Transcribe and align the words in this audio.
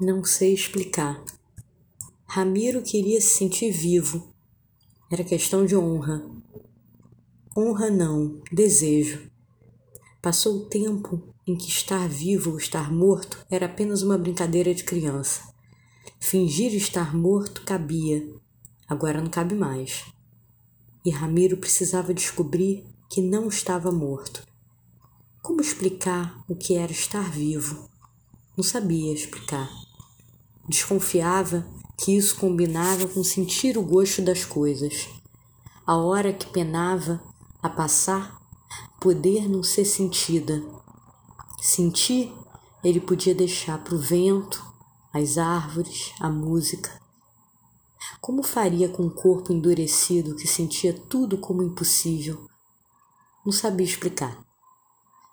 Não 0.00 0.24
sei 0.24 0.52
explicar. 0.52 1.24
Ramiro 2.26 2.82
queria 2.82 3.20
se 3.20 3.28
sentir 3.28 3.70
vivo. 3.70 4.34
Era 5.08 5.22
questão 5.22 5.64
de 5.64 5.76
honra. 5.76 6.20
Honra 7.56 7.90
não, 7.90 8.42
desejo. 8.50 9.30
Passou 10.20 10.56
o 10.56 10.64
tempo 10.66 11.22
em 11.46 11.56
que 11.56 11.68
estar 11.68 12.08
vivo 12.08 12.50
ou 12.50 12.58
estar 12.58 12.92
morto 12.92 13.46
era 13.48 13.66
apenas 13.66 14.02
uma 14.02 14.18
brincadeira 14.18 14.74
de 14.74 14.82
criança. 14.82 15.42
Fingir 16.18 16.74
estar 16.74 17.14
morto 17.14 17.62
cabia, 17.64 18.28
agora 18.88 19.20
não 19.20 19.30
cabe 19.30 19.54
mais. 19.54 20.06
E 21.04 21.10
Ramiro 21.10 21.56
precisava 21.56 22.12
descobrir 22.12 22.84
que 23.08 23.22
não 23.22 23.46
estava 23.46 23.92
morto. 23.92 24.44
Como 25.40 25.60
explicar 25.60 26.42
o 26.48 26.56
que 26.56 26.74
era 26.74 26.90
estar 26.90 27.30
vivo? 27.30 27.88
Não 28.56 28.64
sabia 28.64 29.12
explicar. 29.12 29.83
Desconfiava 30.68 31.66
que 31.98 32.16
isso 32.16 32.36
combinava 32.36 33.06
com 33.08 33.22
sentir 33.22 33.76
o 33.76 33.82
gosto 33.82 34.22
das 34.22 34.44
coisas. 34.44 35.08
A 35.86 35.96
hora 35.96 36.32
que 36.32 36.46
penava 36.46 37.22
a 37.62 37.68
passar, 37.68 38.40
poder 39.00 39.48
não 39.48 39.62
ser 39.62 39.84
sentida. 39.84 40.62
Sentir, 41.60 42.32
ele 42.82 43.00
podia 43.00 43.34
deixar 43.34 43.82
para 43.82 43.94
o 43.94 43.98
vento, 43.98 44.64
as 45.12 45.38
árvores, 45.38 46.12
a 46.20 46.28
música. 46.28 46.90
Como 48.20 48.42
faria 48.42 48.88
com 48.88 49.04
um 49.04 49.10
corpo 49.10 49.52
endurecido 49.52 50.34
que 50.34 50.46
sentia 50.46 50.92
tudo 50.92 51.38
como 51.38 51.62
impossível? 51.62 52.48
Não 53.44 53.52
sabia 53.52 53.86
explicar. 53.86 54.42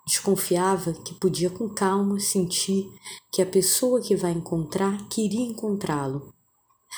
Desconfiava 0.06 0.92
que 0.92 1.14
podia 1.14 1.48
com 1.48 1.68
calma 1.68 2.18
sentir 2.18 2.92
que 3.30 3.40
a 3.40 3.46
pessoa 3.46 4.00
que 4.00 4.16
vai 4.16 4.32
encontrar 4.32 5.08
queria 5.08 5.46
encontrá-lo. 5.46 6.34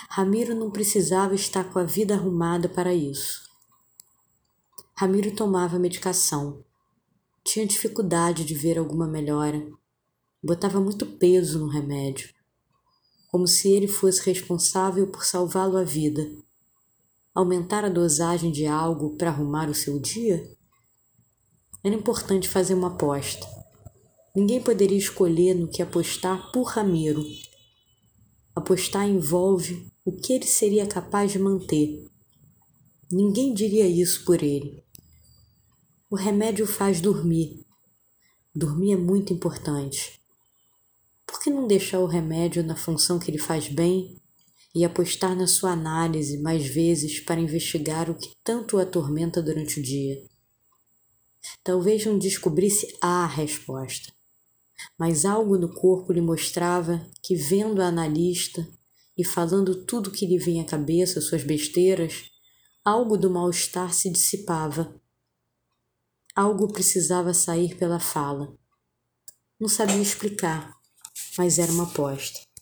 Ramiro 0.08 0.54
não 0.54 0.70
precisava 0.70 1.34
estar 1.34 1.64
com 1.72 1.78
a 1.78 1.84
vida 1.84 2.14
arrumada 2.14 2.68
para 2.68 2.94
isso. 2.94 3.44
Ramiro 4.96 5.34
tomava 5.34 5.78
medicação. 5.78 6.64
Tinha 7.44 7.66
dificuldade 7.66 8.44
de 8.44 8.54
ver 8.54 8.78
alguma 8.78 9.06
melhora. 9.06 9.66
Botava 10.42 10.80
muito 10.80 11.04
peso 11.04 11.58
no 11.58 11.68
remédio, 11.68 12.32
como 13.30 13.46
se 13.46 13.70
ele 13.70 13.88
fosse 13.88 14.24
responsável 14.24 15.06
por 15.06 15.24
salvá-lo 15.24 15.76
a 15.76 15.84
vida. 15.84 16.30
Aumentar 17.34 17.84
a 17.84 17.88
dosagem 17.88 18.52
de 18.52 18.66
algo 18.66 19.16
para 19.16 19.30
arrumar 19.30 19.68
o 19.68 19.74
seu 19.74 19.98
dia? 19.98 20.53
Era 21.84 21.94
importante 21.94 22.48
fazer 22.48 22.72
uma 22.72 22.88
aposta. 22.88 23.46
Ninguém 24.34 24.58
poderia 24.58 24.96
escolher 24.96 25.52
no 25.52 25.68
que 25.68 25.82
apostar 25.82 26.50
por 26.50 26.62
Ramiro. 26.62 27.22
Apostar 28.56 29.06
envolve 29.06 29.92
o 30.02 30.10
que 30.10 30.32
ele 30.32 30.46
seria 30.46 30.86
capaz 30.86 31.32
de 31.32 31.38
manter. 31.38 32.02
Ninguém 33.12 33.52
diria 33.52 33.86
isso 33.86 34.24
por 34.24 34.42
ele. 34.42 34.82
O 36.10 36.16
remédio 36.16 36.66
faz 36.66 37.02
dormir. 37.02 37.66
Dormir 38.54 38.92
é 38.92 38.96
muito 38.96 39.34
importante. 39.34 40.18
Por 41.26 41.38
que 41.38 41.50
não 41.50 41.66
deixar 41.66 42.00
o 42.00 42.06
remédio 42.06 42.64
na 42.64 42.76
função 42.76 43.18
que 43.18 43.30
ele 43.30 43.36
faz 43.36 43.68
bem 43.68 44.16
e 44.74 44.86
apostar 44.86 45.36
na 45.36 45.46
sua 45.46 45.72
análise 45.72 46.38
mais 46.38 46.66
vezes 46.66 47.20
para 47.20 47.40
investigar 47.40 48.08
o 48.08 48.14
que 48.14 48.30
tanto 48.42 48.78
o 48.78 48.80
atormenta 48.80 49.42
durante 49.42 49.80
o 49.80 49.82
dia? 49.82 50.24
Talvez 51.62 52.04
não 52.04 52.18
descobrisse 52.18 52.96
a 53.00 53.26
resposta, 53.26 54.12
mas 54.98 55.24
algo 55.24 55.58
no 55.58 55.72
corpo 55.72 56.12
lhe 56.12 56.20
mostrava 56.20 57.04
que, 57.22 57.34
vendo 57.34 57.80
a 57.80 57.86
analista 57.86 58.66
e 59.16 59.24
falando 59.24 59.84
tudo 59.84 60.10
que 60.10 60.26
lhe 60.26 60.38
vinha 60.38 60.62
à 60.62 60.66
cabeça, 60.66 61.20
suas 61.20 61.44
besteiras, 61.44 62.30
algo 62.84 63.16
do 63.16 63.30
mal-estar 63.30 63.92
se 63.94 64.10
dissipava. 64.10 65.00
Algo 66.34 66.72
precisava 66.72 67.32
sair 67.32 67.76
pela 67.76 68.00
fala. 68.00 68.56
Não 69.58 69.68
sabia 69.68 70.02
explicar, 70.02 70.74
mas 71.38 71.58
era 71.58 71.72
uma 71.72 71.84
aposta. 71.84 72.44